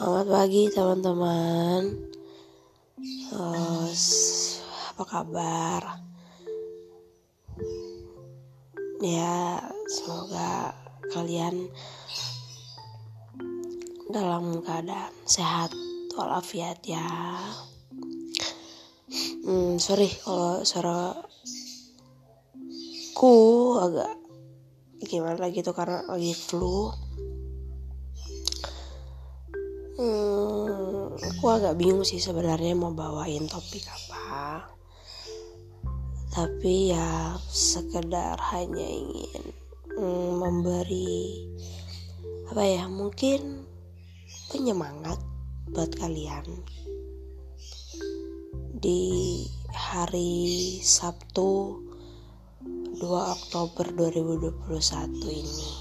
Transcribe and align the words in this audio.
Selamat 0.00 0.32
pagi 0.32 0.64
teman-teman. 0.72 1.92
Uh, 3.36 3.84
Apa 4.96 5.04
kabar? 5.04 6.00
Ya 9.04 9.60
semoga 9.92 10.72
kalian 11.12 11.68
dalam 14.08 14.64
keadaan 14.64 15.12
sehat 15.28 15.76
walafiat 16.16 16.80
ya. 16.88 17.04
Hmm, 19.44 19.76
Sorry 19.76 20.08
kalau 20.24 20.64
suara 20.64 21.12
ku 23.12 23.32
agak 23.76 24.16
gimana 25.04 25.52
gitu 25.52 25.76
karena 25.76 26.08
lagi 26.08 26.32
flu 26.32 26.88
Hmm, 30.00 31.12
aku 31.12 31.44
agak 31.52 31.76
bingung 31.76 32.08
sih 32.08 32.16
sebenarnya 32.16 32.72
mau 32.72 32.88
bawain 32.88 33.44
topik 33.44 33.84
apa. 33.84 34.64
Tapi 36.32 36.96
ya 36.96 37.36
sekedar 37.44 38.40
hanya 38.48 38.80
ingin 38.80 39.52
hmm, 40.00 40.40
memberi 40.40 41.44
apa 42.48 42.64
ya 42.64 42.88
mungkin 42.88 43.68
penyemangat 44.48 45.20
buat 45.68 45.92
kalian 46.00 46.48
di 48.80 49.44
hari 49.68 50.80
Sabtu 50.80 51.76
2 52.96 53.04
Oktober 53.04 53.84
2021 53.92 54.64
ini. 55.28 55.79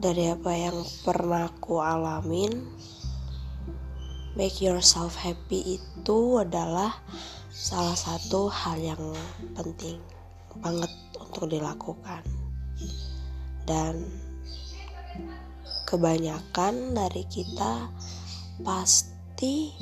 Dari 0.00 0.32
apa 0.32 0.56
yang 0.56 0.80
pernah 1.04 1.52
aku 1.52 1.76
alamin 1.84 2.48
make 4.32 4.64
yourself 4.64 5.12
happy 5.20 5.76
itu 5.76 6.18
adalah 6.40 6.96
salah 7.52 7.92
satu 7.92 8.48
hal 8.48 8.80
yang 8.80 9.04
penting 9.52 10.00
banget 10.64 10.88
untuk 11.20 11.52
dilakukan. 11.52 12.24
Dan 13.68 14.08
kebanyakan 15.84 16.96
dari 16.96 17.28
kita 17.28 17.92
pasti 18.64 19.76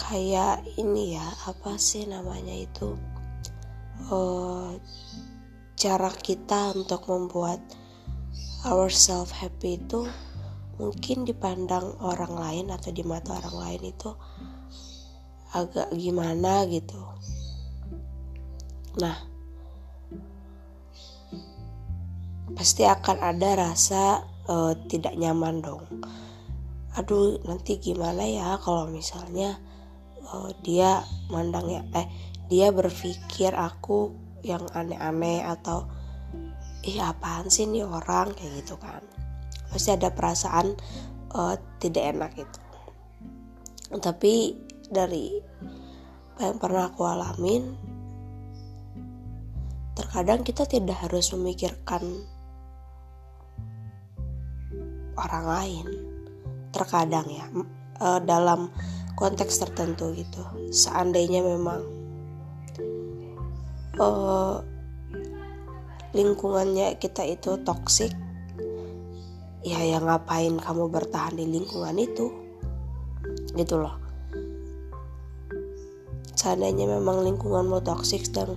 kayak 0.00 0.64
ini 0.80 1.20
ya 1.20 1.28
apa 1.44 1.76
sih 1.76 2.08
namanya 2.08 2.56
itu 2.56 2.96
uh, 4.08 4.72
cara 5.78 6.10
kita 6.10 6.74
untuk 6.74 7.06
membuat 7.06 7.62
ourselves 8.66 9.30
happy 9.30 9.78
itu 9.78 10.10
mungkin 10.74 11.22
dipandang 11.22 11.94
orang 12.02 12.34
lain 12.34 12.66
atau 12.74 12.90
di 12.90 13.06
mata 13.06 13.38
orang 13.38 13.56
lain 13.62 13.94
itu 13.94 14.10
agak 15.54 15.94
gimana 15.94 16.66
gitu. 16.66 16.98
Nah, 18.98 19.16
pasti 22.58 22.82
akan 22.82 23.22
ada 23.22 23.70
rasa 23.70 24.26
uh, 24.50 24.74
tidak 24.90 25.14
nyaman 25.14 25.62
dong. 25.62 25.86
Aduh, 26.98 27.38
nanti 27.46 27.78
gimana 27.78 28.26
ya 28.26 28.58
kalau 28.58 28.90
misalnya 28.90 29.62
uh, 30.34 30.50
dia 30.66 31.06
mandangnya 31.30 31.86
eh 31.94 32.10
dia 32.50 32.74
berpikir 32.74 33.54
aku 33.54 34.27
yang 34.42 34.64
aneh-aneh 34.74 35.42
atau 35.44 35.88
ih 36.86 36.98
apaan 37.02 37.50
sih 37.50 37.66
nih 37.66 37.86
orang? 37.86 38.34
Kayak 38.34 38.64
gitu 38.64 38.74
kan. 38.78 39.02
Pasti 39.68 39.92
ada 39.92 40.10
perasaan 40.14 40.76
uh, 41.34 41.54
tidak 41.78 42.04
enak 42.16 42.32
itu 42.38 42.58
tapi 43.96 44.52
dari 44.84 45.40
apa 46.36 46.52
yang 46.52 46.60
pernah 46.60 46.92
aku 46.92 47.02
alamin 47.08 47.72
terkadang 49.96 50.44
kita 50.44 50.68
tidak 50.68 51.08
harus 51.08 51.32
memikirkan 51.32 52.04
orang 55.18 55.46
lain. 55.48 55.86
Terkadang 56.68 57.26
ya 57.32 57.48
uh, 57.98 58.20
dalam 58.22 58.68
konteks 59.16 59.56
tertentu 59.58 60.12
gitu. 60.14 60.44
Seandainya 60.68 61.40
memang 61.40 61.80
uh, 63.98 64.62
lingkungannya 66.14 66.96
kita 66.96 67.26
itu 67.26 67.60
toksik 67.62 68.14
ya 69.66 69.82
yang 69.84 70.06
ngapain 70.06 70.56
kamu 70.56 70.88
bertahan 70.88 71.36
di 71.36 71.44
lingkungan 71.44 71.96
itu? 71.98 72.26
Gitu 73.52 73.74
loh. 73.76 73.98
Seandainya 76.38 76.86
memang 76.86 77.26
lingkunganmu 77.26 77.82
toksik 77.82 78.30
dan 78.30 78.54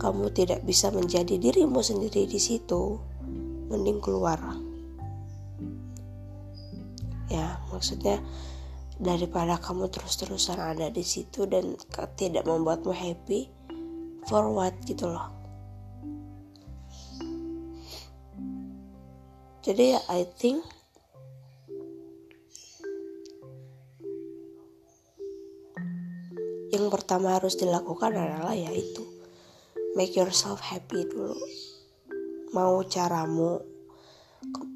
kamu 0.00 0.32
tidak 0.32 0.64
bisa 0.64 0.88
menjadi 0.88 1.36
dirimu 1.36 1.84
sendiri 1.84 2.24
di 2.24 2.40
situ 2.40 2.96
mending 3.68 4.00
keluar. 4.00 4.40
Ya 7.28 7.60
maksudnya 7.70 8.18
daripada 8.96 9.60
kamu 9.60 9.92
terus-terusan 9.92 10.58
ada 10.58 10.88
di 10.88 11.04
situ 11.04 11.46
dan 11.46 11.76
tidak 12.16 12.48
membuatmu 12.48 12.90
happy 12.90 13.59
for 14.26 14.50
what 14.52 14.74
gitu 14.84 15.08
loh. 15.08 15.28
Jadi 19.60 19.92
ya 19.92 20.00
I 20.08 20.24
think 20.24 20.64
yang 26.72 26.88
pertama 26.88 27.36
harus 27.36 27.60
dilakukan 27.60 28.16
adalah 28.16 28.56
yaitu 28.56 29.04
make 29.94 30.16
yourself 30.16 30.64
happy 30.64 31.04
dulu. 31.04 31.36
Mau 32.56 32.80
caramu 32.88 33.60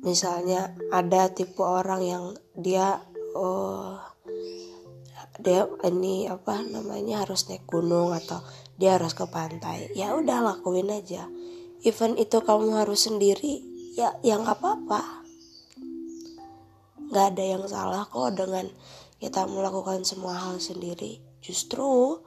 misalnya 0.05 0.77
ada 0.93 1.33
tipe 1.33 1.65
orang 1.65 2.03
yang 2.05 2.25
dia 2.53 3.01
oh 3.33 4.14
dia 5.45 5.69
ini 5.85 6.25
apa 6.25 6.65
namanya 6.65 7.21
harus 7.21 7.45
naik 7.53 7.69
gunung 7.69 8.17
atau 8.17 8.41
dia 8.81 8.97
harus 8.97 9.13
ke 9.13 9.29
pantai. 9.29 9.93
Ya 9.93 10.17
udah 10.17 10.41
lakuin 10.41 10.89
aja. 10.89 11.29
Event 11.85 12.17
itu 12.17 12.41
kamu 12.41 12.81
harus 12.81 13.05
sendiri 13.05 13.61
ya 13.93 14.17
yang 14.25 14.43
nggak 14.43 14.57
apa-apa. 14.57 15.23
Nggak 17.13 17.27
ada 17.37 17.45
yang 17.45 17.65
salah 17.69 18.09
kok 18.09 18.33
dengan 18.33 18.67
kita 19.21 19.45
melakukan 19.45 20.03
semua 20.09 20.33
hal 20.33 20.57
sendiri. 20.57 21.21
Justru 21.45 22.25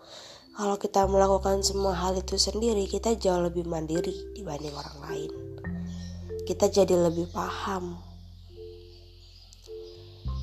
kalau 0.53 0.77
kita 0.77 1.09
melakukan 1.09 1.65
semua 1.65 1.97
hal 1.97 2.21
itu 2.21 2.37
sendiri 2.37 2.85
kita 2.85 3.17
jauh 3.17 3.41
lebih 3.41 3.65
mandiri 3.65 4.13
dibanding 4.37 4.77
orang 4.77 4.97
lain. 5.09 5.31
Kita 6.45 6.69
jadi 6.69 6.93
lebih 6.93 7.33
paham. 7.33 7.97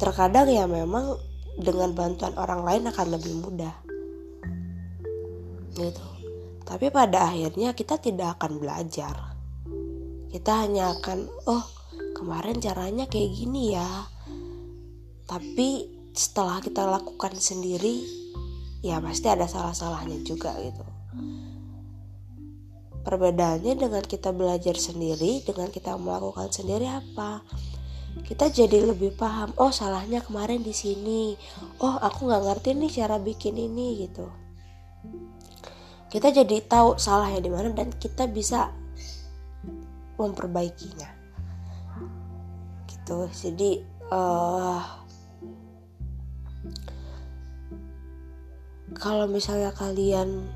Terkadang 0.03 0.51
ya 0.51 0.67
memang 0.67 1.34
dengan 1.55 1.95
bantuan 1.95 2.35
orang 2.35 2.67
lain 2.67 2.83
akan 2.91 3.07
lebih 3.15 3.35
mudah. 3.39 3.75
Gitu. 5.75 6.07
Tapi 6.65 6.89
pada 6.89 7.29
akhirnya 7.31 7.77
kita 7.77 8.01
tidak 8.01 8.41
akan 8.41 8.59
belajar. 8.59 9.37
Kita 10.31 10.67
hanya 10.67 10.97
akan 10.99 11.31
oh 11.47 11.65
kemarin 12.17 12.59
caranya 12.59 13.07
kayak 13.07 13.31
gini 13.37 13.77
ya. 13.77 14.09
Tapi 15.29 15.91
setelah 16.15 16.63
kita 16.63 16.87
lakukan 16.87 17.35
sendiri 17.37 18.07
ya 18.85 19.03
pasti 19.03 19.27
ada 19.27 19.45
salah-salahnya 19.51 20.23
juga 20.23 20.55
gitu. 20.63 20.85
Perbedaannya 23.05 23.77
dengan 23.77 24.01
kita 24.01 24.33
belajar 24.33 24.81
sendiri 24.81 25.45
dengan 25.45 25.69
kita 25.69 25.93
melakukan 26.01 26.49
sendiri 26.49 26.89
apa 26.89 27.45
kita 28.23 28.47
jadi 28.47 28.87
lebih 28.87 29.19
paham 29.19 29.51
oh 29.59 29.75
salahnya 29.75 30.23
kemarin 30.23 30.63
di 30.63 30.71
sini. 30.71 31.35
Oh 31.83 31.99
aku 31.99 32.31
nggak 32.31 32.45
ngerti 32.47 32.79
nih 32.79 32.91
cara 33.03 33.19
bikin 33.19 33.59
ini 33.59 34.07
gitu. 34.07 34.31
Kita 36.07 36.31
jadi 36.31 36.63
tahu 36.63 36.95
salahnya 36.95 37.43
di 37.43 37.51
mana 37.51 37.75
dan 37.75 37.91
kita 37.91 38.31
bisa 38.31 38.71
memperbaikinya. 40.15 41.11
Gitu. 42.87 43.19
Jadi 43.35 43.71
uh, 44.15 44.79
kalau 48.95 49.27
misalnya 49.27 49.75
kalian 49.75 50.47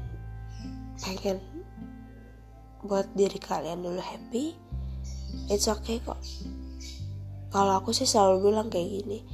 pengen 1.03 1.43
buat 2.87 3.11
diri 3.19 3.39
kalian 3.43 3.83
dulu 3.83 3.99
happy 3.99 4.55
it's 5.51 5.67
okay 5.67 5.99
kok 6.03 6.19
kalau 7.49 7.81
aku 7.81 7.97
sih 7.97 8.05
selalu 8.05 8.53
bilang 8.53 8.69
kayak 8.69 8.89
gini 9.03 9.25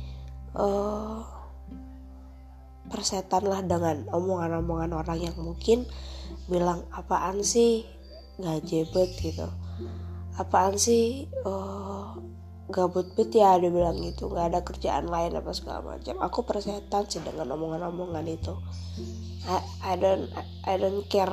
uh, 0.54 1.22
persetan 2.88 3.44
lah 3.48 3.60
dengan 3.64 4.06
omongan-omongan 4.12 4.92
orang 4.94 5.18
yang 5.18 5.36
mungkin 5.40 5.88
bilang 6.46 6.84
apaan 6.92 7.40
sih? 7.42 7.88
Nggak 8.38 8.60
jebet 8.66 9.10
gitu. 9.18 9.48
Apaan 10.36 10.76
sih? 10.76 11.30
Uh, 11.46 12.14
gabut 12.68 13.12
bet 13.12 13.32
ya 13.32 13.56
dia 13.60 13.70
bilang 13.72 14.00
gitu. 14.00 14.30
Nggak 14.30 14.46
ada 14.52 14.60
kerjaan 14.64 15.06
lain 15.08 15.36
apa 15.36 15.50
segala 15.56 15.96
macam. 15.96 16.20
Aku 16.20 16.44
persetan 16.44 17.08
sih 17.08 17.24
dengan 17.24 17.56
omongan-omongan 17.56 18.26
itu. 18.28 18.54
I, 19.44 19.60
I 19.84 19.94
don't 19.98 20.28
I 20.64 20.74
don't 20.76 21.04
care. 21.08 21.32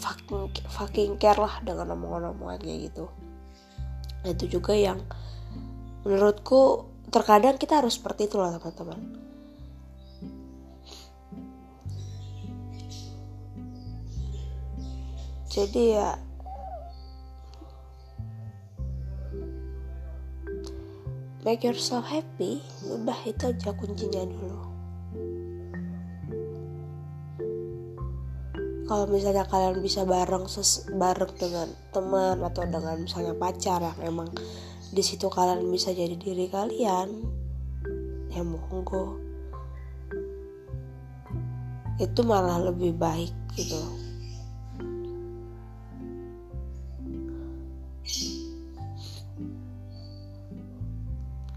Fucking 0.00 0.54
fucking 0.70 1.12
care 1.18 1.36
lah 1.36 1.58
dengan 1.66 1.98
omongan-omongan 1.98 2.58
kayak 2.62 2.80
gitu. 2.90 3.04
Itu 4.24 4.46
juga 4.48 4.72
yang 4.72 5.02
menurutku 6.04 6.84
terkadang 7.08 7.56
kita 7.56 7.80
harus 7.80 7.96
seperti 7.96 8.28
itu 8.28 8.36
loh 8.36 8.52
teman-teman. 8.60 9.00
Jadi 15.54 15.82
ya 15.94 16.18
make 21.46 21.62
yourself 21.62 22.08
happy 22.08 22.58
udah 22.90 23.20
itu 23.22 23.54
aja 23.54 23.70
kuncinya 23.76 24.26
dulu. 24.26 24.60
Kalau 28.84 29.08
misalnya 29.08 29.48
kalian 29.48 29.80
bisa 29.80 30.04
bareng 30.04 30.44
ses 30.50 30.90
bareng 30.92 31.32
dengan 31.38 31.68
teman 31.94 32.42
atau 32.44 32.66
dengan 32.68 33.00
misalnya 33.00 33.32
pacar 33.38 33.80
yang 33.80 33.98
emang 34.04 34.28
di 34.94 35.02
situ 35.02 35.26
kalian 35.26 35.66
bisa 35.74 35.90
jadi 35.90 36.14
diri 36.14 36.46
kalian. 36.46 37.08
Ya 38.30 38.46
monggo 38.46 39.18
itu 41.98 42.20
malah 42.26 42.58
lebih 42.58 42.94
baik 42.94 43.34
gitu. 43.58 43.78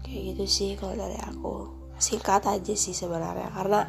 Kayak 0.02 0.22
gitu 0.34 0.44
sih 0.46 0.70
kalau 0.74 0.94
dari 0.98 1.18
aku. 1.22 1.54
Singkat 1.98 2.46
aja 2.46 2.74
sih 2.78 2.94
sebenarnya 2.94 3.50
karena 3.50 3.86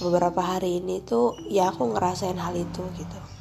beberapa 0.00 0.40
hari 0.40 0.80
ini 0.80 1.04
tuh 1.04 1.36
ya 1.48 1.68
aku 1.68 1.92
ngerasain 1.92 2.40
hal 2.40 2.56
itu 2.56 2.82
gitu 2.96 3.33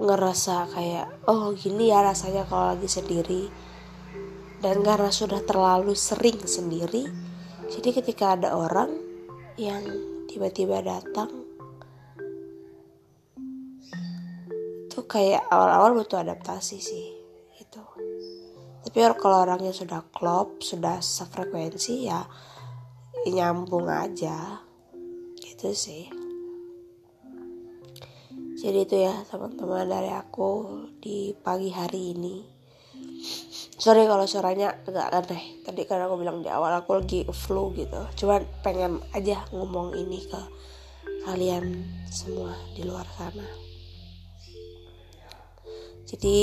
ngerasa 0.00 0.72
kayak 0.72 1.28
oh 1.28 1.52
gini 1.52 1.92
ya 1.92 2.00
rasanya 2.00 2.48
kalau 2.48 2.72
lagi 2.72 2.88
sendiri. 2.88 3.52
Dan 4.60 4.84
karena 4.84 5.08
sudah 5.08 5.40
terlalu 5.40 5.96
sering 5.96 6.36
sendiri 6.44 7.30
jadi 7.70 8.02
ketika 8.02 8.34
ada 8.34 8.58
orang 8.58 8.90
yang 9.54 9.86
tiba-tiba 10.26 10.82
datang 10.82 11.30
tuh 14.90 15.06
kayak 15.06 15.46
awal-awal 15.46 16.02
butuh 16.02 16.26
adaptasi 16.26 16.82
sih 16.82 17.06
itu 17.62 17.82
tapi 18.82 18.98
kalau 19.22 19.46
orangnya 19.46 19.70
sudah 19.70 20.02
klop 20.10 20.58
sudah 20.66 20.98
sefrekuensi 20.98 22.10
ya 22.10 22.26
nyambung 23.30 23.86
aja 23.86 24.66
gitu 25.38 25.70
sih 25.70 26.10
jadi 28.60 28.84
itu 28.84 28.96
ya 29.08 29.16
teman-teman 29.24 29.88
dari 29.88 30.12
aku 30.12 30.68
di 31.00 31.32
pagi 31.32 31.72
hari 31.72 32.12
ini. 32.12 32.44
Sorry 33.80 34.04
kalau 34.04 34.28
suaranya 34.28 34.76
agak 34.84 35.08
aneh. 35.08 35.64
Tadi 35.64 35.88
kan 35.88 36.04
aku 36.04 36.20
bilang 36.20 36.44
di 36.44 36.52
awal 36.52 36.76
aku 36.76 37.00
lagi 37.00 37.24
flu 37.32 37.72
gitu. 37.72 38.04
Cuman 38.20 38.44
pengen 38.60 39.00
aja 39.16 39.48
ngomong 39.56 39.96
ini 39.96 40.20
ke 40.28 40.40
kalian 41.24 41.88
semua 42.12 42.52
di 42.76 42.84
luar 42.84 43.08
sana. 43.16 43.48
Jadi 46.04 46.38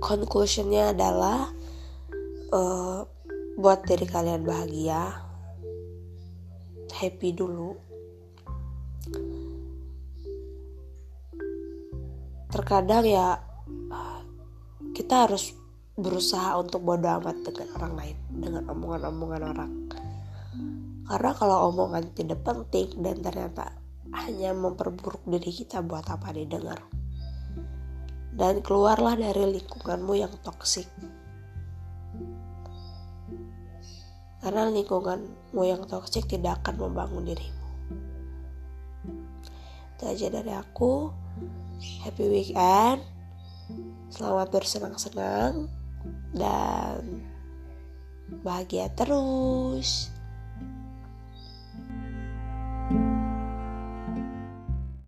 conclusionnya 0.00 0.96
adalah 0.96 1.52
uh, 2.56 3.04
buat 3.60 3.84
diri 3.84 4.08
kalian 4.08 4.48
bahagia 4.48 5.28
happy 6.96 7.36
dulu 7.36 7.89
terkadang 12.50 13.06
ya 13.06 13.38
kita 14.92 15.26
harus 15.26 15.54
berusaha 15.94 16.58
untuk 16.58 16.82
bodoh 16.82 17.22
amat 17.22 17.40
dengan 17.46 17.68
orang 17.78 17.92
lain 17.94 18.16
dengan 18.30 18.62
omongan-omongan 18.68 19.42
orang 19.46 19.72
karena 21.06 21.30
kalau 21.34 21.70
omongan 21.70 22.10
tidak 22.14 22.42
penting 22.42 22.90
dan 23.02 23.18
ternyata 23.22 23.74
hanya 24.10 24.50
memperburuk 24.54 25.22
diri 25.26 25.50
kita 25.54 25.82
buat 25.82 26.06
apa 26.10 26.34
didengar 26.34 26.82
dan 28.40 28.62
keluarlah 28.62 29.18
dari 29.18 29.58
lingkunganmu 29.58 30.16
yang 30.16 30.32
toksik. 30.40 30.86
Karena 34.40 34.72
lingkunganmu 34.72 35.62
yang 35.66 35.84
toksik 35.84 36.24
tidak 36.24 36.64
akan 36.64 36.88
membangun 36.88 37.28
dirimu. 37.28 37.68
Itu 39.92 40.02
aja 40.08 40.26
dari 40.32 40.52
aku. 40.56 41.12
Happy 41.80 42.28
weekend. 42.28 43.00
Selamat 44.12 44.52
bersenang-senang 44.52 45.64
dan 46.36 47.24
bahagia 48.44 48.92
terus. 48.92 50.12